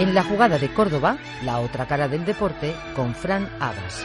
En 0.00 0.12
la 0.12 0.24
jugada 0.24 0.58
de 0.58 0.72
Córdoba, 0.74 1.18
la 1.44 1.60
otra 1.60 1.86
cara 1.86 2.08
del 2.08 2.24
deporte, 2.24 2.74
con 2.96 3.14
Fran 3.14 3.48
Abas. 3.60 4.04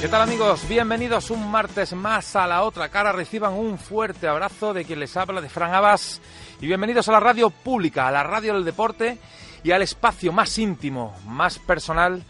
¿Qué 0.00 0.08
tal 0.08 0.22
amigos? 0.22 0.68
Bienvenidos 0.68 1.30
un 1.30 1.48
martes 1.48 1.92
más 1.94 2.34
a 2.34 2.48
la 2.48 2.64
otra 2.64 2.88
cara. 2.88 3.12
Reciban 3.12 3.52
un 3.52 3.78
fuerte 3.78 4.26
abrazo 4.26 4.74
de 4.74 4.84
quien 4.84 4.98
les 4.98 5.16
habla, 5.16 5.40
de 5.40 5.48
Fran 5.48 5.72
Abas. 5.72 6.20
Y 6.60 6.66
bienvenidos 6.66 7.08
a 7.08 7.12
la 7.12 7.20
radio 7.20 7.50
pública, 7.50 8.08
a 8.08 8.10
la 8.10 8.24
radio 8.24 8.54
del 8.54 8.64
deporte 8.64 9.18
y 9.62 9.70
al 9.70 9.82
espacio 9.82 10.32
más 10.32 10.58
íntimo, 10.58 11.14
más 11.24 11.60
personal 11.60 12.24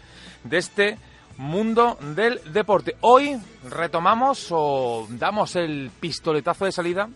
de 0.44 0.58
este 0.58 0.98
mundo 1.36 1.98
del 2.14 2.40
deporte. 2.52 2.96
Hoy 3.00 3.38
retomamos 3.68 4.48
o 4.50 5.06
damos 5.10 5.56
el 5.56 5.90
pistoletazo 6.00 6.64
de 6.64 6.72
salida, 6.72 7.08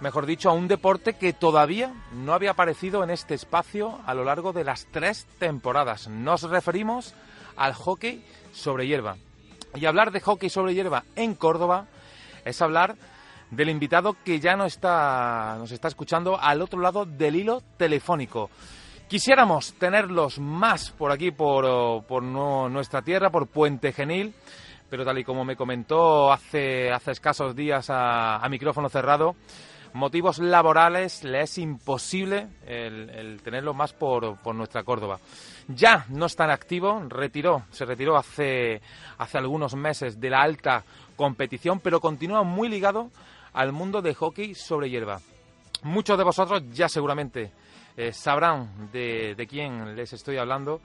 mejor 0.00 0.26
dicho, 0.26 0.50
a 0.50 0.52
un 0.52 0.68
deporte 0.68 1.14
que 1.14 1.32
todavía 1.32 1.92
no 2.12 2.32
había 2.32 2.52
aparecido 2.52 3.02
en 3.02 3.10
este 3.10 3.34
espacio 3.34 3.98
a 4.06 4.14
lo 4.14 4.24
largo 4.24 4.52
de 4.52 4.64
las 4.64 4.86
tres 4.90 5.26
temporadas. 5.38 6.08
Nos 6.08 6.42
referimos 6.42 7.14
al 7.56 7.74
hockey 7.74 8.24
sobre 8.52 8.86
hierba. 8.86 9.16
Y 9.74 9.86
hablar 9.86 10.12
de 10.12 10.20
hockey 10.20 10.50
sobre 10.50 10.74
hierba 10.74 11.04
en 11.16 11.34
Córdoba 11.34 11.86
es 12.44 12.62
hablar 12.62 12.96
del 13.50 13.68
invitado 13.68 14.16
que 14.24 14.40
ya 14.40 14.56
no 14.56 14.64
está, 14.64 15.56
nos 15.58 15.72
está 15.72 15.88
escuchando 15.88 16.38
al 16.40 16.62
otro 16.62 16.80
lado 16.80 17.04
del 17.04 17.36
hilo 17.36 17.62
telefónico. 17.76 18.50
Quisiéramos 19.14 19.74
tenerlos 19.74 20.40
más 20.40 20.90
por 20.90 21.12
aquí, 21.12 21.30
por, 21.30 22.20
nuestra 22.24 23.00
tierra, 23.00 23.30
por 23.30 23.46
Puente 23.46 23.92
Genil, 23.92 24.34
pero 24.90 25.04
tal 25.04 25.16
y 25.20 25.22
como 25.22 25.44
me 25.44 25.54
comentó 25.54 26.32
hace, 26.32 26.88
escasos 26.88 27.54
días 27.54 27.86
a, 27.90 28.44
micrófono 28.50 28.88
cerrado, 28.88 29.36
motivos 29.92 30.40
laborales 30.40 31.22
le 31.22 31.42
es 31.42 31.58
imposible 31.58 32.48
el, 32.66 33.08
el 33.08 33.40
tenerlo 33.40 33.72
más 33.72 33.92
por, 33.92 34.44
nuestra 34.52 34.82
Córdoba. 34.82 35.20
Ya 35.68 36.06
no 36.08 36.26
está 36.26 36.46
en 36.46 36.50
activo, 36.50 37.00
retiró, 37.08 37.66
se 37.70 37.84
retiró 37.84 38.16
hace 38.16 38.80
algunos 39.34 39.76
meses 39.76 40.18
de 40.18 40.30
la 40.30 40.42
alta 40.42 40.82
competición, 41.14 41.78
pero 41.78 42.00
continúa 42.00 42.42
muy 42.42 42.68
ligado 42.68 43.12
al 43.52 43.70
mundo 43.70 44.02
de 44.02 44.12
hockey 44.12 44.56
sobre 44.56 44.90
hierba. 44.90 45.20
Muchos 45.84 46.18
de 46.18 46.24
vosotros 46.24 46.64
ya 46.72 46.88
seguramente 46.88 47.52
eh, 47.96 48.12
sabrán 48.12 48.90
de, 48.92 49.34
de 49.34 49.46
quién 49.46 49.94
les 49.96 50.12
estoy 50.12 50.36
hablando 50.36 50.80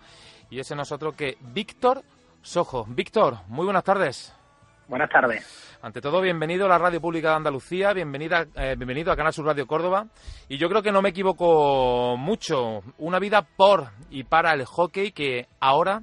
y 0.50 0.60
ese 0.60 0.76
nosotros 0.76 1.16
que 1.16 1.38
Víctor 1.54 2.04
Sojo. 2.42 2.86
Víctor, 2.88 3.38
muy 3.48 3.66
buenas 3.66 3.84
tardes. 3.84 4.34
Buenas 4.88 5.10
tardes. 5.10 5.78
Ante 5.84 6.02
todo, 6.02 6.20
bienvenido 6.20 6.66
a 6.66 6.70
la 6.70 6.78
Radio 6.80 7.00
Pública 7.00 7.30
de 7.30 7.36
Andalucía, 7.36 7.94
bienvenida, 7.94 8.48
eh, 8.56 8.74
bienvenido 8.76 9.12
a 9.12 9.16
Canal 9.16 9.32
Sur 9.32 9.46
Radio 9.46 9.68
Córdoba. 9.68 10.08
Y 10.48 10.58
yo 10.58 10.68
creo 10.68 10.82
que 10.82 10.92
no 10.92 11.02
me 11.02 11.10
equivoco 11.10 12.18
mucho. 12.18 12.82
Una 12.98 13.20
vida 13.20 13.44
por 13.44 13.90
y 14.10 14.24
para 14.24 14.54
el 14.54 14.66
hockey 14.66 15.12
que 15.12 15.48
ahora 15.60 16.02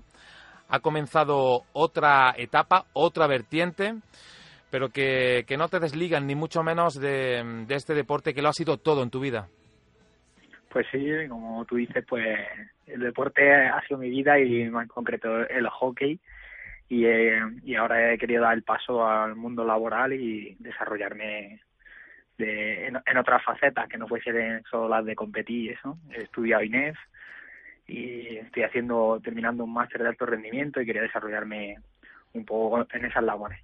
ha 0.69 0.79
comenzado 0.81 1.65
otra 1.73 2.33
etapa, 2.37 2.87
otra 2.93 3.27
vertiente, 3.27 3.97
pero 4.71 4.91
que, 4.91 5.45
que 5.49 5.57
no 5.57 5.69
te 5.69 5.81
desligan 5.81 6.27
ni 6.27 6.37
mucho 6.37 6.63
menos 6.63 6.95
de, 6.95 7.65
de 7.67 7.75
este 7.75 7.93
deporte 7.93 8.35
que 8.35 8.43
lo 8.43 8.51
ha 8.51 8.53
sido 8.53 8.77
todo 8.77 9.03
en 9.03 9.11
tu 9.11 9.19
vida. 9.19 9.49
Pues 10.69 10.87
sí, 10.91 11.09
como 11.29 11.65
tú 11.65 11.77
dices, 11.77 12.05
pues 12.07 12.27
el 12.87 13.01
deporte 13.01 13.51
ha 13.53 13.81
sido 13.87 13.99
mi 13.99 14.11
vida 14.11 14.39
y 14.39 14.63
en 14.63 14.73
concreto 14.89 15.49
el 15.49 15.69
hockey 15.69 16.21
y, 16.89 17.05
eh, 17.07 17.41
y 17.65 17.75
ahora 17.75 18.13
he 18.13 18.19
querido 18.19 18.43
dar 18.43 18.55
el 18.55 18.63
paso 18.63 19.07
al 19.07 19.37
mundo 19.37 19.65
laboral 19.65 20.13
y 20.13 20.57
desarrollarme 20.61 21.61
de, 22.39 22.87
en, 22.87 22.99
en 23.05 23.17
otras 23.17 23.43
facetas 23.43 23.89
que 23.89 23.99
no 23.99 24.07
fuesen 24.07 24.63
solo 24.71 24.89
las 24.89 25.05
de 25.05 25.17
competir 25.17 25.65
y 25.65 25.69
eso. 25.71 25.99
He 26.11 26.23
estudiado 26.23 26.63
INEF 26.63 26.97
y 27.87 28.37
estoy 28.37 28.65
haciendo, 28.65 29.21
terminando 29.23 29.65
un 29.65 29.73
máster 29.73 30.03
de 30.03 30.09
alto 30.09 30.27
rendimiento 30.27 30.81
y 30.81 30.87
quería 30.87 31.03
desarrollarme 31.03 31.77
un 32.33 32.45
poco 32.45 32.87
en 32.93 33.05
esas 33.05 33.25
labores. 33.25 33.61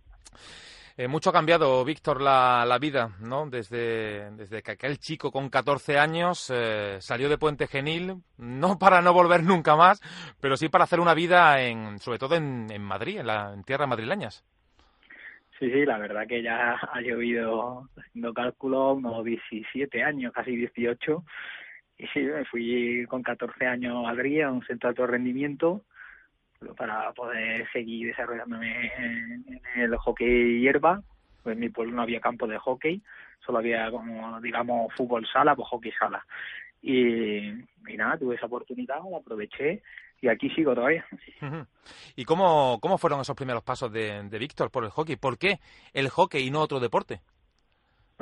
Eh, 1.03 1.09
mucho 1.09 1.31
ha 1.31 1.33
cambiado, 1.33 1.85
Víctor, 1.85 2.21
la, 2.21 2.65
la, 2.65 2.79
vida, 2.79 3.11
¿no? 3.19 3.51
Desde, 3.51 4.31
desde 4.37 4.63
que 4.63 4.71
aquel 4.71 4.99
chico 4.99 5.33
con 5.33 5.51
14 5.51 5.99
años 5.99 6.49
eh, 6.55 6.99
salió 7.01 7.29
de 7.29 7.39
Puente 7.39 7.67
Genil, 7.67 8.19
no 8.39 8.79
para 8.79 9.03
no 9.03 9.13
volver 9.13 9.43
nunca 9.43 9.75
más, 9.75 10.01
pero 10.41 10.57
sí 10.57 10.69
para 10.69 10.85
hacer 10.85 11.01
una 11.01 11.15
vida, 11.15 11.61
en, 11.61 11.99
sobre 11.99 12.21
todo 12.21 12.37
en, 12.37 12.71
en 12.71 12.83
Madrid, 12.83 13.19
en, 13.19 13.27
la, 13.27 13.53
en 13.53 13.65
tierras 13.65 13.89
madrileñas. 13.89 14.45
Sí, 15.59 15.73
sí, 15.73 15.85
la 15.85 15.99
verdad 15.99 16.25
que 16.29 16.41
ya 16.41 16.75
ha 16.75 17.01
llovido, 17.01 17.89
haciendo 17.99 18.33
cálculo, 18.33 18.93
unos 18.93 19.25
17 19.25 20.05
años, 20.05 20.33
casi 20.33 20.55
18. 20.55 21.25
Y 21.99 22.07
sí, 22.15 22.21
me 22.21 22.45
fui 22.45 23.07
con 23.09 23.25
14 23.25 23.67
años 23.67 23.97
a 23.97 24.03
Madrid, 24.13 24.43
a 24.43 24.53
un 24.53 24.65
centro 24.65 24.87
de 24.87 24.91
alto 24.91 25.07
rendimiento, 25.09 25.83
para 26.77 27.13
poder 27.13 27.71
seguir 27.73 28.09
desarrollándome 28.09 28.93
en, 28.97 29.61
el 29.77 29.97
hockey 29.97 30.61
hierba. 30.61 31.03
Pues 31.43 31.55
en 31.55 31.61
mi 31.61 31.69
pueblo 31.69 31.95
no 31.95 32.03
había 32.03 32.21
campo 32.21 32.47
de 32.47 32.59
hockey, 32.59 33.03
solo 33.45 33.59
había 33.59 33.91
como, 33.91 34.41
digamos, 34.41 34.93
fútbol 34.95 35.27
sala, 35.33 35.57
pues 35.57 35.69
hockey 35.69 35.93
sala. 35.99 36.25
Y, 36.81 37.49
y 37.49 37.97
nada, 37.97 38.17
tuve 38.17 38.37
esa 38.37 38.47
oportunidad, 38.47 39.01
la 39.11 39.19
aproveché 39.19 39.83
y 40.23 40.29
aquí 40.29 40.49
sigo 40.51 40.75
todavía. 40.75 41.05
¿Y 42.17 42.25
cómo, 42.25 42.79
cómo 42.81 42.97
fueron 42.97 43.21
esos 43.21 43.37
primeros 43.37 43.65
pasos 43.65 43.93
de, 43.93 44.23
de 44.23 44.39
Víctor 44.39 44.71
por 44.71 44.85
el 44.85 44.91
hockey? 44.91 45.17
¿Por 45.17 45.37
qué 45.37 45.59
el 45.93 46.09
hockey 46.09 46.47
y 46.47 46.51
no 46.51 46.61
otro 46.61 46.79
deporte? 46.79 47.21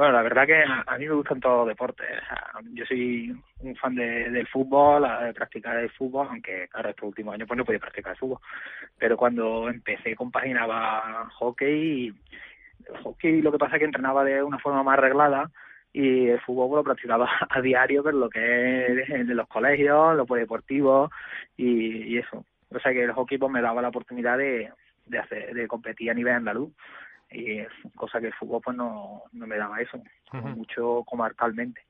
Bueno, 0.01 0.15
la 0.15 0.23
verdad 0.23 0.47
que 0.47 0.65
a, 0.65 0.97
mí 0.97 1.07
me 1.07 1.15
gustan 1.15 1.41
todos 1.41 1.59
los 1.59 1.69
deportes. 1.69 2.09
Yo 2.73 2.87
soy 2.87 3.39
un 3.59 3.77
fan 3.77 3.95
de, 3.95 4.31
del 4.31 4.47
fútbol, 4.47 5.07
de 5.27 5.35
practicar 5.35 5.77
el 5.77 5.91
fútbol, 5.91 6.27
aunque 6.31 6.69
claro, 6.69 6.89
estos 6.89 7.07
últimos 7.07 7.35
años 7.35 7.47
pues 7.47 7.59
no 7.59 7.67
podía 7.67 7.81
practicar 7.81 8.13
el 8.13 8.19
fútbol. 8.19 8.39
Pero 8.97 9.19
cuando 9.19 9.69
empecé 9.69 10.17
compaginaba 10.17 11.29
hockey 11.35 12.09
y 12.09 12.15
hockey 13.03 13.43
lo 13.43 13.53
que 13.53 13.59
pasa 13.59 13.77
es 13.77 13.81
que 13.81 13.85
entrenaba 13.85 14.25
de 14.25 14.43
una 14.43 14.59
forma 14.59 14.83
más 14.83 14.97
arreglada 14.97 15.51
y 15.93 16.29
el 16.29 16.41
fútbol 16.41 16.79
lo 16.79 16.85
practicaba 16.85 17.29
a 17.51 17.61
diario, 17.61 18.03
pero 18.03 18.17
lo 18.17 18.31
que 18.31 19.03
es 19.03 19.11
en 19.11 19.37
los 19.37 19.49
colegios, 19.49 20.17
los 20.17 20.27
deportivos 20.27 21.11
y, 21.59 22.15
y 22.15 22.17
eso. 22.17 22.47
O 22.71 22.81
sea 22.81 22.95
que 22.95 23.05
el 23.05 23.13
hockey 23.13 23.37
pues 23.37 23.53
me 23.53 23.61
daba 23.61 23.83
la 23.83 23.89
oportunidad 23.89 24.39
de, 24.39 24.73
de 25.05 25.19
hacer, 25.19 25.53
de 25.53 25.69
competir 25.69 26.11
a 26.11 26.15
nivel 26.15 26.33
andaluz 26.33 26.71
y 27.33 27.59
cosa 27.97 28.21
que 28.21 28.27
el 28.29 28.35
fútbol 28.35 28.61
pues 28.65 28.77
no, 28.77 29.23
no 29.33 29.47
me 29.47 29.57
daba 29.57 29.81
eso, 29.81 29.97
uh 29.97 30.37
-huh. 30.37 30.57
mucho 30.57 31.05
comarcalmente. 31.05 31.83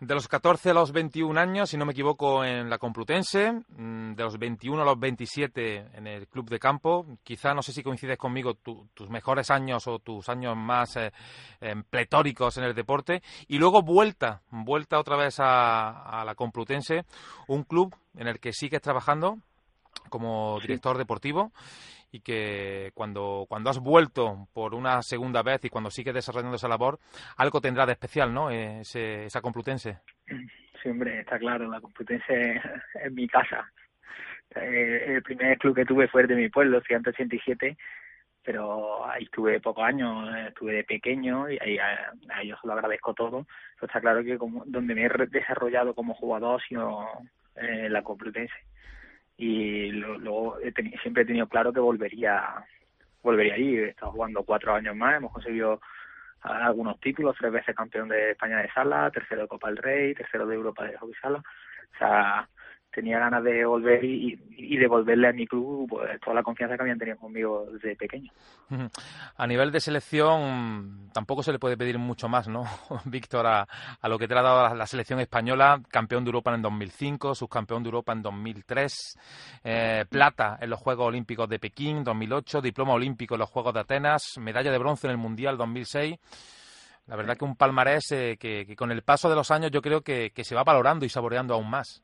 De 0.00 0.14
los 0.14 0.28
14 0.28 0.70
a 0.70 0.72
los 0.72 0.92
21 0.92 1.38
años, 1.38 1.68
si 1.68 1.76
no 1.76 1.84
me 1.84 1.92
equivoco, 1.92 2.42
en 2.42 2.70
la 2.70 2.78
Complutense, 2.78 3.52
de 3.68 4.22
los 4.24 4.38
21 4.38 4.80
a 4.80 4.84
los 4.86 4.98
27 4.98 5.88
en 5.92 6.06
el 6.06 6.26
Club 6.26 6.48
de 6.48 6.58
Campo, 6.58 7.04
quizá 7.22 7.52
no 7.52 7.60
sé 7.60 7.74
si 7.74 7.82
coincides 7.82 8.16
conmigo 8.16 8.54
tu, 8.54 8.88
tus 8.94 9.10
mejores 9.10 9.50
años 9.50 9.86
o 9.88 9.98
tus 9.98 10.30
años 10.30 10.56
más 10.56 10.96
eh, 10.96 11.12
eh, 11.60 11.74
pletóricos 11.90 12.56
en 12.56 12.64
el 12.64 12.74
deporte, 12.74 13.20
y 13.46 13.58
luego 13.58 13.82
vuelta, 13.82 14.40
vuelta 14.50 14.98
otra 14.98 15.16
vez 15.18 15.38
a, 15.38 16.20
a 16.20 16.24
la 16.24 16.34
Complutense, 16.34 17.04
un 17.48 17.64
club 17.64 17.94
en 18.16 18.26
el 18.26 18.40
que 18.40 18.54
sigues 18.54 18.80
trabajando 18.80 19.36
como 20.08 20.58
director 20.60 20.96
sí. 20.96 20.98
deportivo 20.98 21.52
y 22.12 22.20
que 22.20 22.90
cuando, 22.94 23.46
cuando 23.48 23.70
has 23.70 23.78
vuelto 23.78 24.48
por 24.52 24.74
una 24.74 25.02
segunda 25.02 25.42
vez 25.42 25.64
y 25.64 25.68
cuando 25.68 25.90
sigues 25.90 26.14
desarrollando 26.14 26.56
esa 26.56 26.68
labor, 26.68 26.98
algo 27.36 27.60
tendrá 27.60 27.86
de 27.86 27.92
especial, 27.92 28.32
¿no? 28.34 28.50
Ese, 28.50 29.26
esa 29.26 29.40
Complutense. 29.40 29.98
Sí, 30.82 30.88
hombre, 30.88 31.20
está 31.20 31.38
claro, 31.38 31.70
la 31.70 31.80
Complutense 31.80 32.60
es 32.94 33.12
mi 33.12 33.28
casa. 33.28 33.70
Eh, 34.54 35.04
el 35.06 35.22
primer 35.22 35.58
club 35.58 35.76
que 35.76 35.84
tuve 35.84 36.08
fue 36.08 36.22
el 36.22 36.28
de 36.28 36.34
mi 36.34 36.48
pueblo, 36.48 36.80
187, 36.80 37.76
pero 38.42 39.06
ahí 39.08 39.24
estuve 39.24 39.60
pocos 39.60 39.84
años, 39.84 40.34
estuve 40.48 40.72
de 40.72 40.84
pequeño 40.84 41.48
y 41.48 41.58
ahí 41.60 41.78
a, 41.78 42.12
a 42.30 42.42
ellos 42.42 42.58
lo 42.64 42.72
agradezco 42.72 43.14
todo. 43.14 43.46
Pero 43.76 43.86
está 43.86 44.00
claro 44.00 44.24
que 44.24 44.38
como, 44.38 44.64
donde 44.66 44.94
me 44.94 45.04
he 45.04 45.26
desarrollado 45.28 45.94
como 45.94 46.14
jugador 46.14 46.60
ha 46.60 46.66
sido 46.66 47.06
eh, 47.56 47.88
la 47.88 48.02
Complutense 48.02 48.54
y 49.40 49.90
luego 49.92 50.58
siempre 51.00 51.22
he 51.22 51.26
tenido 51.26 51.48
claro 51.48 51.72
que 51.72 51.80
volvería 51.80 52.62
volvería 53.22 53.54
ahí 53.54 53.74
he 53.74 53.88
estado 53.88 54.12
jugando 54.12 54.42
cuatro 54.42 54.74
años 54.74 54.94
más 54.94 55.16
hemos 55.16 55.32
conseguido 55.32 55.80
algunos 56.42 57.00
títulos 57.00 57.36
tres 57.38 57.50
veces 57.50 57.74
campeón 57.74 58.08
de 58.08 58.32
España 58.32 58.58
de 58.58 58.70
sala 58.70 59.10
tercero 59.10 59.42
de 59.42 59.48
Copa 59.48 59.68
del 59.68 59.78
Rey 59.78 60.14
tercero 60.14 60.46
de 60.46 60.54
Europa 60.54 60.84
de 60.84 60.96
hockey 60.98 61.14
sala. 61.22 61.38
O 61.38 61.98
sea 61.98 62.48
tenía 62.92 63.18
ganas 63.18 63.42
de 63.44 63.64
volver 63.64 64.04
y, 64.04 64.38
y 64.56 64.76
devolverle 64.76 65.28
a 65.28 65.32
mi 65.32 65.46
club 65.46 65.88
pues, 65.88 66.20
toda 66.20 66.34
la 66.34 66.42
confianza 66.42 66.76
que 66.76 66.82
habían 66.82 66.98
tenido 66.98 67.16
conmigo 67.16 67.66
desde 67.72 67.96
pequeño. 67.96 68.30
A 69.36 69.46
nivel 69.46 69.72
de 69.72 69.80
selección 69.80 71.10
tampoco 71.12 71.42
se 71.42 71.52
le 71.52 71.58
puede 71.58 71.76
pedir 71.76 71.98
mucho 71.98 72.28
más, 72.28 72.48
¿no? 72.48 72.64
Víctor, 73.04 73.46
a, 73.46 73.66
lo 74.08 74.18
que 74.18 74.28
te 74.28 74.34
ha 74.34 74.42
dado 74.42 74.74
la 74.74 74.86
selección 74.86 75.20
española, 75.20 75.80
campeón 75.88 76.24
de 76.24 76.28
Europa 76.28 76.54
en 76.54 76.62
2005, 76.62 77.34
subcampeón 77.34 77.82
de 77.82 77.88
Europa 77.88 78.12
en 78.12 78.22
2003, 78.22 79.18
eh, 79.64 80.04
plata 80.08 80.58
en 80.60 80.70
los 80.70 80.78
Juegos 80.78 81.08
Olímpicos 81.08 81.48
de 81.48 81.58
Pekín 81.58 82.04
2008, 82.04 82.60
diploma 82.60 82.94
olímpico 82.94 83.34
en 83.34 83.40
los 83.40 83.50
Juegos 83.50 83.74
de 83.74 83.80
Atenas, 83.80 84.38
medalla 84.38 84.70
de 84.70 84.78
bronce 84.78 85.06
en 85.06 85.12
el 85.12 85.18
Mundial 85.18 85.56
2006 85.56 86.16
La 87.06 87.16
verdad 87.16 87.36
que 87.36 87.44
un 87.44 87.56
palmarés 87.56 88.12
eh, 88.12 88.36
que, 88.38 88.74
con 88.76 88.90
el 88.90 89.02
paso 89.02 89.28
de 89.28 89.36
los 89.36 89.50
años 89.50 89.70
yo 89.70 89.82
creo 89.82 90.02
que, 90.02 90.32
se 90.42 90.54
va 90.54 90.64
valorando 90.64 91.04
y 91.04 91.08
saboreando 91.08 91.54
aún 91.54 91.68
más. 91.68 92.02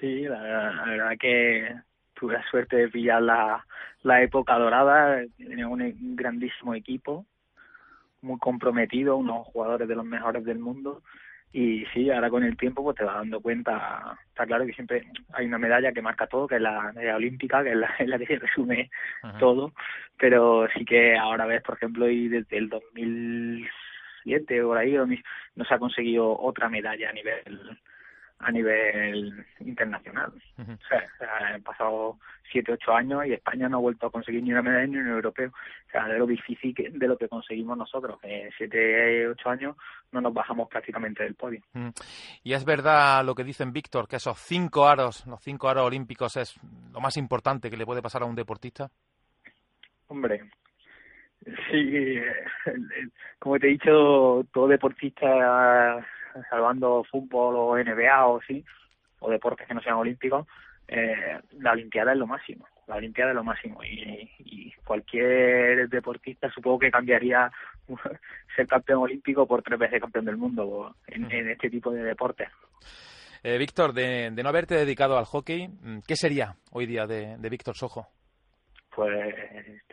Sí, 0.00 0.22
la, 0.22 0.84
verdad 0.86 1.18
que 1.18 1.74
tuve 2.14 2.34
la 2.34 2.42
suerte 2.50 2.76
de 2.76 2.88
pillar 2.88 3.22
la, 3.22 3.64
la 4.02 4.22
época 4.22 4.58
dorada, 4.58 5.22
tenía 5.36 5.66
un 5.66 6.16
grandísimo 6.16 6.74
equipo, 6.74 7.26
muy 8.22 8.38
comprometido, 8.38 9.16
unos 9.16 9.46
jugadores 9.48 9.88
de 9.88 9.96
los 9.96 10.04
mejores 10.04 10.44
del 10.44 10.58
mundo. 10.58 11.02
Y 11.52 11.86
sí, 11.94 12.10
ahora 12.10 12.28
con 12.28 12.44
el 12.44 12.56
tiempo 12.58 12.84
pues 12.84 12.96
te 12.96 13.04
vas 13.04 13.16
dando 13.16 13.40
cuenta, 13.40 14.18
está 14.28 14.46
claro 14.46 14.66
que 14.66 14.74
siempre 14.74 15.06
hay 15.32 15.46
una 15.46 15.58
medalla 15.58 15.92
que 15.92 16.02
marca 16.02 16.26
todo, 16.26 16.46
que 16.46 16.56
es 16.56 16.60
la 16.60 16.92
medalla 16.92 17.16
olímpica, 17.16 17.64
que 17.64 17.70
es 17.70 17.76
la, 17.76 17.94
la 18.00 18.18
que 18.18 18.26
se 18.26 18.36
resume 18.38 18.90
todo, 19.40 19.72
pero 20.18 20.68
sí 20.76 20.84
que 20.84 21.16
ahora 21.16 21.46
ves, 21.46 21.62
por 21.62 21.76
ejemplo, 21.76 22.08
y 22.08 22.28
desde 22.28 22.58
el 22.58 22.68
2007 22.68 24.62
o 24.62 24.68
por 24.68 24.78
ahí 24.78 24.92
no 24.92 25.64
se 25.64 25.74
ha 25.74 25.78
conseguido 25.78 26.38
otra 26.38 26.68
medalla 26.68 27.08
a 27.08 27.14
nivel 27.14 27.78
a 28.40 28.52
nivel 28.52 29.44
internacional. 29.60 30.32
o, 30.58 30.88
sea, 30.88 31.04
han 31.54 31.62
pasado 31.62 32.18
siete, 32.50 32.72
ocho 32.72 32.92
años 32.92 33.26
y 33.26 33.32
España 33.32 33.68
no 33.68 33.78
ha 33.78 33.80
vuelto 33.80 34.06
a 34.06 34.10
conseguir 34.10 34.42
ni 34.42 34.52
una 34.52 34.62
medalla 34.62 34.86
ni 34.86 34.96
un 34.96 35.08
europeo. 35.08 35.48
O 35.48 35.90
sea, 35.90 36.06
de 36.06 36.18
lo 36.18 36.26
difícil 36.26 36.74
que, 36.74 36.90
de 36.90 37.08
lo 37.08 37.16
que 37.16 37.28
conseguimos 37.28 37.76
nosotros. 37.76 38.18
En 38.22 38.50
siete, 38.56 39.26
ocho 39.28 39.50
años 39.50 39.76
no 40.12 40.20
nos 40.20 40.32
bajamos 40.32 40.68
prácticamente 40.68 41.24
del 41.24 41.34
podio. 41.34 41.60
Y 42.42 42.52
es 42.52 42.64
verdad 42.64 43.24
lo 43.24 43.34
que 43.34 43.44
dicen 43.44 43.72
Víctor, 43.72 44.06
que 44.06 44.16
esos 44.16 44.38
cinco 44.38 44.88
aros, 44.88 45.26
los 45.26 45.42
cinco 45.42 45.68
aros 45.68 45.86
olímpicos 45.86 46.36
es 46.36 46.58
lo 46.92 47.00
más 47.00 47.16
importante 47.16 47.70
que 47.70 47.76
le 47.76 47.86
puede 47.86 48.02
pasar 48.02 48.22
a 48.22 48.26
un 48.26 48.36
deportista. 48.36 48.88
Hombre, 50.06 50.48
sí, 51.44 52.14
como 53.38 53.58
te 53.58 53.66
he 53.66 53.70
dicho, 53.70 54.46
todo 54.52 54.68
deportista 54.68 56.06
salvando 56.48 57.04
fútbol 57.04 57.56
o 57.56 57.76
NBA 57.76 58.26
o 58.26 58.40
sí, 58.42 58.64
o 59.20 59.30
deportes 59.30 59.66
que 59.66 59.74
no 59.74 59.80
sean 59.80 59.96
olímpicos, 59.96 60.46
eh, 60.88 61.38
la 61.58 61.72
Olimpiada 61.72 62.12
es 62.12 62.18
lo 62.18 62.26
máximo. 62.26 62.66
La 62.86 62.96
Olimpiada 62.96 63.30
es 63.32 63.36
lo 63.36 63.44
máximo 63.44 63.84
y, 63.84 64.30
y 64.38 64.72
cualquier 64.84 65.88
deportista 65.88 66.50
supongo 66.50 66.78
que 66.78 66.90
cambiaría 66.90 67.50
ser 68.56 68.66
campeón 68.66 69.02
olímpico 69.02 69.46
por 69.46 69.62
tres 69.62 69.78
veces 69.78 70.00
campeón 70.00 70.24
del 70.24 70.38
mundo 70.38 70.96
en, 71.06 71.50
este 71.50 71.68
tipo 71.68 71.90
de 71.90 72.02
deportes. 72.02 72.48
Eh, 73.42 73.58
Víctor, 73.58 73.92
de, 73.92 74.30
no 74.30 74.48
haberte 74.48 74.74
dedicado 74.74 75.18
al 75.18 75.26
hockey, 75.26 75.68
¿qué 76.06 76.16
sería 76.16 76.56
hoy 76.72 76.86
día 76.86 77.06
de, 77.06 77.36
de 77.36 77.48
Víctor 77.50 77.76
Sojo? 77.76 78.08
Pues 78.94 79.34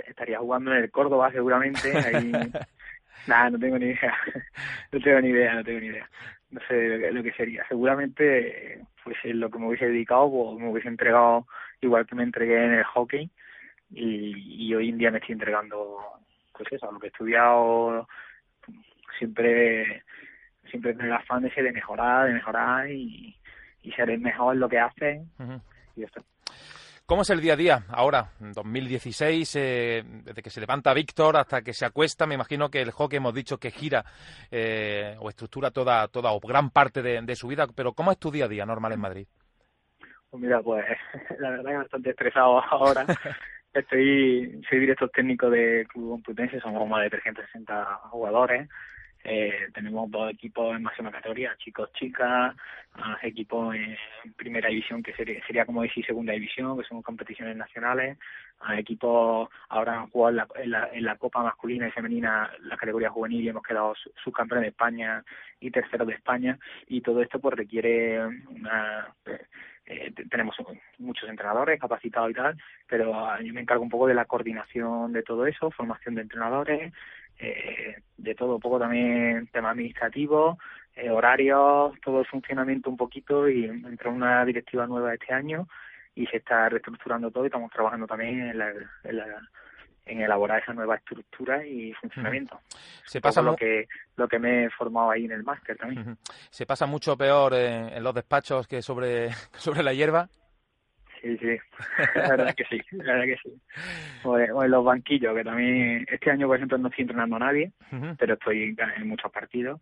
estaría 0.07 0.39
jugando 0.39 0.71
en 0.71 0.77
el 0.77 0.91
Córdoba 0.91 1.31
seguramente. 1.31 1.95
Ahí... 1.95 2.31
Nada, 3.27 3.49
no 3.51 3.59
tengo 3.59 3.77
ni 3.77 3.87
idea. 3.87 4.15
no 4.91 4.99
tengo 4.99 5.21
ni 5.21 5.29
idea, 5.29 5.53
no 5.55 5.63
tengo 5.63 5.79
ni 5.79 5.87
idea 5.87 6.09
no 6.51 6.59
sé 6.67 7.11
lo 7.11 7.23
que, 7.23 7.31
sería. 7.33 7.65
Seguramente, 7.67 8.81
pues 9.03 9.17
lo 9.25 9.49
que 9.49 9.59
me 9.59 9.67
hubiese 9.67 9.87
dedicado, 9.87 10.29
pues 10.29 10.59
me 10.59 10.69
hubiese 10.69 10.87
entregado 10.87 11.47
igual 11.81 12.05
que 12.05 12.15
me 12.15 12.23
entregué 12.23 12.63
en 12.63 12.73
el 12.73 12.83
hockey 12.83 13.29
y, 13.91 14.73
hoy 14.73 14.89
en 14.89 14.97
día 14.97 15.11
me 15.11 15.19
estoy 15.19 15.33
entregando, 15.33 15.99
pues 16.53 16.71
eso, 16.71 16.91
lo 16.91 16.99
que 16.99 17.07
he 17.07 17.09
estudiado, 17.09 18.07
siempre 19.19 20.03
siempre 20.69 20.93
tener 20.93 21.07
el 21.07 21.13
afán 21.13 21.43
de, 21.43 21.49
de 21.49 21.71
mejorar, 21.71 22.27
de 22.27 22.33
mejorar 22.33 22.89
y, 22.89 23.35
y 23.83 23.91
ser 23.91 24.17
mejor 24.17 24.55
en 24.55 24.59
lo 24.59 24.69
que 24.69 24.79
haces 24.79 25.21
y 25.95 26.03
esto. 26.03 26.23
¿Cómo 27.07 27.21
es 27.21 27.29
el 27.29 27.39
día 27.39 27.53
a 27.53 27.55
día 27.55 27.83
ahora, 27.89 28.31
en 28.41 28.51
2016, 28.51 29.55
eh, 29.57 30.03
desde 30.23 30.41
que 30.41 30.49
se 30.49 30.59
levanta 30.59 30.91
Víctor 30.91 31.37
hasta 31.37 31.61
que 31.61 31.71
se 31.71 31.85
acuesta? 31.85 32.25
Me 32.25 32.33
imagino 32.33 32.69
que 32.69 32.81
el 32.81 32.89
hockey 32.89 33.17
hemos 33.17 33.35
dicho 33.35 33.59
que 33.59 33.69
gira 33.69 34.03
eh, 34.49 35.15
o 35.19 35.29
estructura 35.29 35.69
toda, 35.69 36.07
toda 36.07 36.31
o 36.31 36.39
gran 36.39 36.71
parte 36.71 37.03
de, 37.03 37.35
su 37.35 37.47
vida, 37.47 37.67
pero 37.75 37.93
¿cómo 37.93 38.11
es 38.11 38.17
tu 38.17 38.31
día 38.31 38.45
a 38.45 38.47
día 38.47 38.65
normal 38.65 38.93
en 38.93 38.99
Madrid? 39.01 39.27
Pues 40.31 40.41
mira, 40.41 40.63
pues 40.63 40.83
la 41.39 41.51
verdad 41.51 41.69
que 41.69 41.77
bastante 41.77 42.09
estresado 42.09 42.59
ahora. 42.71 43.05
Estoy, 43.71 44.63
soy 44.67 44.79
director 44.79 45.07
técnico 45.11 45.47
de 45.51 45.85
Club 45.89 46.09
Complutense, 46.09 46.59
somos 46.59 46.89
más 46.89 47.03
de 47.03 47.11
360 47.11 47.85
jugadores. 48.09 48.67
Eh, 49.27 49.69
tenemos 49.73 50.11
dos 50.11 50.31
equipos 50.31 50.75
en 50.75 50.83
máxima 50.83 51.11
categoría, 51.11 51.55
chicos, 51.57 51.91
chicas, 51.93 52.55
equipos 53.23 53.73
en 53.73 53.97
primera 54.35 54.69
división, 54.69 55.01
que 55.01 55.13
sería, 55.13 55.43
sería 55.47 55.65
como 55.65 55.81
decir 55.81 56.05
segunda 56.05 56.33
división, 56.33 56.77
que 56.77 56.87
son 56.87 57.01
competiciones 57.01 57.57
nacionales, 57.57 58.19
equipos 58.77 59.49
ahora 59.69 60.01
han 60.01 60.09
jugado 60.11 60.45
en 60.61 60.71
la, 60.71 60.89
en, 60.93 61.03
la, 61.03 61.15
Copa 61.17 61.41
masculina 61.41 61.87
y 61.87 61.91
femenina, 61.91 62.51
la 62.61 62.77
categoría 62.77 63.09
juvenil, 63.09 63.43
y 63.43 63.49
hemos 63.49 63.63
quedado 63.63 63.95
subcampeones 64.23 64.61
de 64.61 64.69
España 64.69 65.23
y 65.59 65.71
terceros 65.71 66.07
de 66.07 66.13
España, 66.13 66.59
y 66.87 67.01
todo 67.01 67.21
esto 67.23 67.39
pues 67.39 67.55
requiere 67.55 68.23
una... 68.25 69.11
Eh, 69.87 70.11
tenemos 70.31 70.55
muchos 70.97 71.29
entrenadores 71.29 71.79
capacitados 71.79 72.31
y 72.31 72.33
tal, 72.33 72.57
pero 72.87 73.39
yo 73.39 73.53
me 73.53 73.61
encargo 73.61 73.83
un 73.83 73.89
poco 73.89 74.07
de 74.07 74.15
la 74.15 74.25
coordinación 74.25 75.13
de 75.13 75.21
todo 75.21 75.45
eso, 75.45 75.69
formación 75.69 76.15
de 76.15 76.23
entrenadores, 76.23 76.91
eh, 77.39 77.95
de 78.17 78.35
todo, 78.35 78.55
un 78.55 78.61
poco 78.61 78.79
también 78.79 79.47
tema 79.47 79.71
administrativo, 79.71 80.57
eh, 80.95 81.09
horarios, 81.09 81.93
todo 82.03 82.21
el 82.21 82.25
funcionamiento 82.25 82.89
un 82.89 82.97
poquito 82.97 83.49
y 83.49 83.65
entró 83.65 84.11
una 84.11 84.45
directiva 84.45 84.87
nueva 84.87 85.13
este 85.13 85.33
año 85.33 85.67
y 86.15 86.25
se 86.27 86.37
está 86.37 86.69
reestructurando 86.69 87.29
todo 87.29 87.43
y 87.43 87.47
estamos 87.47 87.71
trabajando 87.71 88.07
también 88.07 88.39
en, 88.49 88.57
la, 88.57 88.71
en, 90.05 90.21
elaborar 90.21 90.63
esa 90.63 90.73
nueva 90.73 90.95
estructura 90.95 91.65
y 91.65 91.91
funcionamiento. 91.93 92.61
Se 93.03 93.19
pasa 93.19 93.41
lo 93.41 93.55
que 93.57 93.87
lo 94.15 94.27
que 94.29 94.39
me 94.39 94.65
he 94.65 94.69
formado 94.69 95.11
ahí 95.11 95.25
en 95.25 95.33
el 95.33 95.43
máster 95.43 95.75
también. 95.77 96.17
Se 96.49 96.65
pasa 96.65 96.85
mucho 96.85 97.17
peor 97.17 97.53
en, 97.53 98.01
los 98.01 98.15
despachos 98.15 98.65
que 98.65 98.81
sobre 98.81 99.31
sobre 99.57 99.83
la 99.83 99.93
hierba. 99.93 100.29
Sí, 101.25 101.37
sí, 101.39 101.57
la 102.15 102.29
verdad 102.29 102.55
que 102.55 102.65
sí, 102.65 102.79
la 102.91 103.13
verdad 103.15 103.25
que 103.25 103.49
sí. 103.49 103.61
O, 104.23 104.37
en 104.37 104.69
los 104.69 104.85
banquillos, 104.85 105.35
que 105.35 105.43
también 105.43 106.05
este 106.07 106.29
año, 106.29 106.45
por 106.45 106.57
ejemplo, 106.57 106.77
no 106.77 106.89
estoy 106.89 107.01
entrenando 107.01 107.37
a 107.37 107.39
nadie, 107.39 107.71
pero 108.19 108.35
estoy 108.35 108.75
en 108.97 109.07
muchos 109.07 109.31
partidos. 109.31 109.81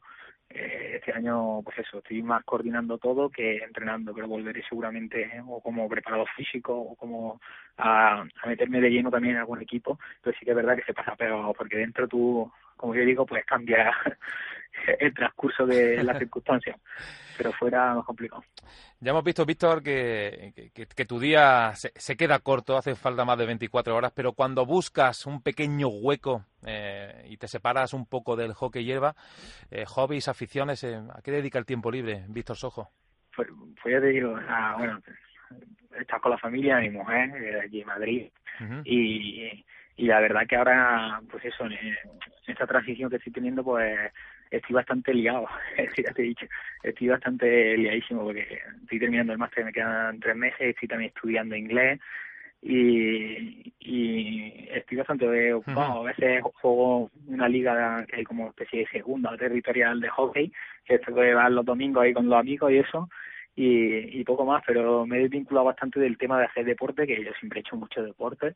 Eh, 0.49 0.93
este 0.95 1.11
año, 1.11 1.61
pues 1.63 1.79
eso, 1.79 1.97
estoy 1.97 2.23
más 2.23 2.45
coordinando 2.45 2.97
todo 2.97 3.29
que 3.29 3.57
entrenando, 3.57 4.13
pero 4.13 4.29
volveré 4.29 4.63
seguramente 4.69 5.23
¿eh? 5.23 5.41
o 5.45 5.59
como 5.61 5.89
preparado 5.89 6.25
físico 6.37 6.73
o 6.79 6.95
como 6.95 7.41
a, 7.75 8.21
a, 8.21 8.47
meterme 8.47 8.79
de 8.79 8.91
lleno 8.91 9.11
también 9.11 9.33
en 9.33 9.41
algún 9.41 9.61
equipo, 9.61 9.99
pero 10.21 10.37
sí 10.37 10.45
que 10.45 10.51
es 10.51 10.55
verdad 10.55 10.77
que 10.77 10.83
se 10.83 10.93
pasa 10.93 11.15
peor, 11.17 11.53
porque 11.57 11.77
dentro 11.77 12.07
tú, 12.07 12.49
como 12.77 12.95
yo 12.95 13.03
digo, 13.03 13.25
pues 13.25 13.43
cambia 13.45 13.91
el 14.99 15.13
transcurso 15.13 15.65
de 15.65 16.03
las 16.03 16.17
circunstancias 16.19 16.77
pero 17.37 17.51
fuera 17.51 17.93
más 17.93 18.05
complicado. 18.05 18.43
Ya 18.99 19.11
hemos 19.11 19.23
visto, 19.23 19.45
Víctor, 19.45 19.83
que, 19.83 20.71
que, 20.73 21.05
tu 21.05 21.19
día 21.19 21.71
se, 21.73 22.15
queda 22.15 22.39
corto, 22.39 22.77
hace 22.77 22.95
falta 22.95 23.25
más 23.25 23.37
de 23.37 23.45
24 23.45 23.95
horas, 23.95 24.13
pero 24.15 24.33
cuando 24.33 24.65
buscas 24.65 25.25
un 25.25 25.41
pequeño 25.41 25.87
hueco 25.87 26.45
eh, 26.65 27.25
y 27.29 27.37
te 27.37 27.47
separas 27.47 27.93
un 27.93 28.05
poco 28.05 28.35
del 28.35 28.53
hockey 28.53 28.85
hierba, 28.85 29.15
eh, 29.71 29.85
hobbies, 29.85 30.27
aficiones, 30.27 30.83
eh, 30.83 31.01
¿a 31.13 31.21
qué 31.21 31.31
dedica 31.31 31.59
el 31.59 31.65
tiempo 31.65 31.91
libre, 31.91 32.23
Víctor 32.29 32.55
Sojo? 32.55 32.89
Pues, 33.35 33.47
pues 33.81 33.93
ya 33.93 33.99
te 33.99 34.07
digo, 34.07 34.35
ah, 34.47 34.75
bueno, 34.77 35.01
estás 35.99 36.21
con 36.21 36.31
la 36.31 36.37
familia, 36.37 36.79
mi 36.79 36.89
mujer, 36.89 37.61
aquí 37.65 37.81
en 37.81 37.87
Madrid, 37.87 38.29
y, 38.85 39.65
y 39.97 40.05
la 40.05 40.19
verdad 40.19 40.47
que 40.47 40.55
ahora, 40.55 41.19
pues 41.29 41.43
eso, 41.43 41.65
en 41.65 41.73
esta 42.47 42.67
transición 42.67 43.09
que 43.09 43.17
estoy 43.17 43.33
teniendo, 43.33 43.63
pues 43.63 44.11
estoy 44.51 44.73
bastante 44.73 45.13
liado, 45.13 45.47
ya 45.97 46.13
te 46.13 46.21
he 46.21 46.25
dicho, 46.25 46.45
estoy 46.83 47.07
bastante 47.07 47.77
liadísimo 47.77 48.23
porque 48.23 48.61
estoy 48.83 48.99
terminando 48.99 49.33
el 49.33 49.39
máster, 49.39 49.65
me 49.65 49.73
quedan 49.73 50.19
tres 50.19 50.35
meses, 50.35 50.61
estoy 50.61 50.87
también 50.87 51.11
estudiando 51.15 51.55
inglés 51.55 51.99
y, 52.61 53.73
y 53.79 54.69
estoy 54.71 54.97
bastante 54.97 55.53
ocupado. 55.53 56.01
A 56.01 56.03
veces 56.03 56.41
juego 56.61 57.11
una 57.27 57.49
liga 57.49 58.05
que 58.05 58.17
hay 58.17 58.23
como 58.23 58.49
especie 58.49 58.79
de 58.79 58.87
segunda 58.87 59.35
territorial 59.37 59.99
de 59.99 60.09
hockey, 60.09 60.51
que 60.85 60.95
esto 60.95 61.13
que 61.13 61.33
va 61.33 61.49
los 61.49 61.65
domingos 61.65 62.03
ahí 62.03 62.13
con 62.13 62.29
los 62.29 62.39
amigos 62.39 62.71
y 62.71 62.77
eso, 62.77 63.09
y, 63.55 64.19
y 64.19 64.23
poco 64.23 64.45
más, 64.45 64.63
pero 64.65 65.05
me 65.05 65.21
he 65.21 65.27
vinculado 65.27 65.65
bastante 65.65 65.99
del 65.99 66.17
tema 66.17 66.39
de 66.39 66.45
hacer 66.45 66.65
deporte, 66.65 67.05
que 67.05 67.23
yo 67.23 67.31
siempre 67.39 67.59
he 67.59 67.61
hecho 67.61 67.75
mucho 67.75 68.01
deporte, 68.01 68.55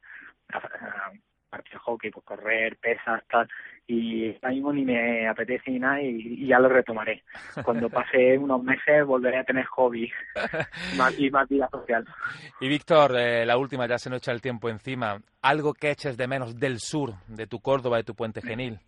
parte 1.57 1.71
de 1.71 1.79
hockey, 1.79 2.11
pues 2.11 2.25
correr, 2.25 2.77
pesas, 2.77 3.23
tal, 3.29 3.47
y 3.87 4.33
ahora 4.35 4.49
mismo 4.49 4.73
ni 4.73 4.83
me 4.83 5.27
apetece 5.27 5.71
ni 5.71 5.79
nada 5.79 6.01
y, 6.01 6.45
ya 6.45 6.59
lo 6.59 6.69
retomaré. 6.69 7.23
Cuando 7.63 7.89
pase 7.89 8.37
unos 8.37 8.61
meses 8.61 9.05
volveré 9.05 9.39
a 9.39 9.43
tener 9.43 9.65
hobby 9.65 10.11
y 11.17 11.29
más 11.29 11.47
vida 11.47 11.69
social. 11.69 12.05
Y 12.59 12.67
Víctor, 12.67 13.17
eh, 13.17 13.45
la 13.45 13.57
última, 13.57 13.87
ya 13.87 13.97
se 13.97 14.09
nos 14.09 14.19
echa 14.19 14.33
el 14.33 14.41
tiempo 14.41 14.69
encima. 14.69 15.21
¿Algo 15.41 15.73
que 15.73 15.91
eches 15.91 16.17
de 16.17 16.27
menos 16.27 16.59
del 16.59 16.79
sur, 16.79 17.13
de 17.27 17.47
tu 17.47 17.59
Córdoba, 17.59 17.97
de 17.97 18.03
tu 18.03 18.13
Puente 18.13 18.41
Genil? 18.41 18.79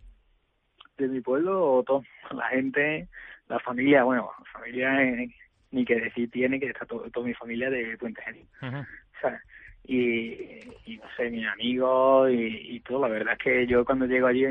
De 0.98 1.08
mi 1.08 1.20
pueblo, 1.20 1.82
todo. 1.86 2.02
La 2.32 2.48
gente, 2.48 3.08
la 3.48 3.58
familia, 3.60 4.04
bueno, 4.04 4.30
la 4.38 4.44
familia 4.52 5.02
eh, 5.02 5.28
ni 5.70 5.84
que 5.84 5.98
decir 5.98 6.30
tiene 6.30 6.60
que 6.60 6.66
está 6.66 6.84
toda 6.84 7.26
mi 7.26 7.32
familia 7.34 7.70
de 7.70 7.96
Puente 7.96 8.22
Genil. 8.22 8.46
O 8.62 9.20
sea, 9.20 9.42
y, 9.84 10.60
no 10.96 11.04
sé, 11.16 11.30
mis 11.30 11.46
amigos 11.46 12.30
y, 12.32 12.80
todo. 12.80 13.00
La 13.00 13.08
verdad 13.08 13.34
es 13.34 13.38
que 13.38 13.66
yo 13.66 13.84
cuando 13.84 14.06
llego 14.06 14.26
allí, 14.26 14.44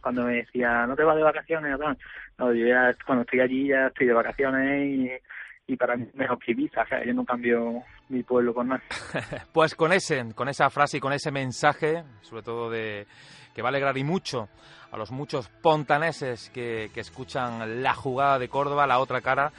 cuando 0.00 0.24
me 0.24 0.36
decía, 0.36 0.86
no 0.86 0.96
te 0.96 1.04
vas 1.04 1.16
de 1.16 1.22
vacaciones, 1.22 1.78
no, 2.38 2.52
yo 2.52 2.66
ya 2.66 2.94
cuando 3.06 3.22
estoy 3.22 3.40
allí 3.40 3.68
ya 3.68 3.88
estoy 3.88 4.06
de 4.06 4.12
vacaciones 4.12 5.20
y, 5.66 5.76
para 5.76 5.96
mí 5.96 6.06
mejor 6.14 6.38
que 6.38 6.52
Ibiza, 6.52 6.82
o 6.82 6.86
sea, 6.86 7.04
yo 7.04 7.14
no 7.14 7.24
cambio 7.24 7.82
mi 8.08 8.22
pueblo 8.22 8.52
con 8.52 8.68
nada. 8.68 8.82
pues 9.52 9.74
con 9.74 9.92
ese, 9.92 10.24
con 10.34 10.48
esa 10.48 10.68
frase 10.70 10.98
y 10.98 11.00
con 11.00 11.12
ese 11.12 11.30
mensaje, 11.30 12.04
sobre 12.20 12.42
todo 12.42 12.70
de 12.70 13.06
que 13.54 13.62
va 13.62 13.68
a 13.68 13.70
alegrar 13.70 13.96
y 13.96 14.04
mucho 14.04 14.48
a 14.92 14.96
los 14.96 15.10
muchos 15.10 15.48
pontaneses 15.48 16.50
que, 16.50 16.90
que 16.92 17.00
escuchan 17.00 17.82
la 17.82 17.94
jugada 17.94 18.38
de 18.38 18.48
Córdoba, 18.48 18.86
la 18.86 18.98
otra 18.98 19.20
cara, 19.22 19.52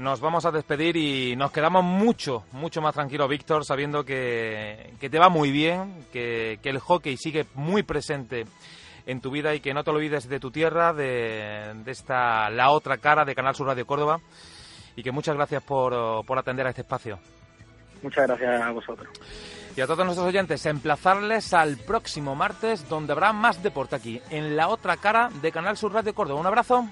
nos 0.00 0.18
vamos 0.20 0.46
a 0.46 0.50
despedir 0.50 0.96
y 0.96 1.36
nos 1.36 1.52
quedamos 1.52 1.84
mucho, 1.84 2.44
mucho 2.52 2.80
más 2.80 2.94
tranquilos, 2.94 3.28
Víctor, 3.28 3.66
sabiendo 3.66 4.02
que, 4.02 4.94
te 4.98 5.18
va 5.18 5.28
muy 5.28 5.52
bien, 5.52 6.06
que, 6.10 6.58
el 6.62 6.78
hockey 6.78 7.18
sigue 7.18 7.44
muy 7.54 7.82
presente 7.82 8.46
en 9.04 9.20
tu 9.20 9.30
vida 9.30 9.54
y 9.54 9.60
que 9.60 9.74
no 9.74 9.84
te 9.84 9.90
olvides 9.90 10.26
de 10.26 10.40
tu 10.40 10.50
tierra, 10.50 10.94
de, 10.94 11.74
esta 11.84 12.48
la 12.48 12.70
otra 12.70 12.96
cara 12.96 13.26
de 13.26 13.34
Canal 13.34 13.54
Sur 13.54 13.66
Radio 13.66 13.86
Córdoba 13.86 14.20
y 14.96 15.02
que 15.02 15.12
muchas 15.12 15.36
gracias 15.36 15.62
por, 15.62 16.24
por 16.24 16.38
atender 16.38 16.66
a 16.66 16.70
este 16.70 16.80
espacio. 16.80 17.18
Muchas 18.02 18.26
gracias 18.26 18.62
a 18.62 18.70
vosotros. 18.70 19.08
Y 19.76 19.82
a 19.82 19.86
todos 19.86 20.06
nuestros 20.06 20.26
oyentes, 20.26 20.64
emplazarles 20.64 21.52
al 21.52 21.76
próximo 21.76 22.34
martes 22.34 22.88
donde 22.88 23.12
habrá 23.12 23.34
más 23.34 23.62
deporte 23.62 23.96
aquí, 23.96 24.22
en 24.30 24.56
la 24.56 24.68
otra 24.68 24.96
cara 24.96 25.28
de 25.42 25.52
Canal 25.52 25.76
Sur 25.76 25.92
Radio 25.92 26.14
Córdoba. 26.14 26.40
Un 26.40 26.46
abrazo. 26.46 26.88